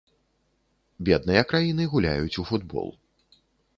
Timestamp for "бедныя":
1.09-1.43